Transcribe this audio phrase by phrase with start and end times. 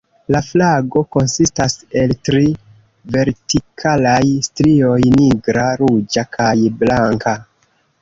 [0.35, 2.41] La flago konsistas el tri
[3.17, 7.41] vertikalaj strioj: nigra, ruĝa kaj blanka.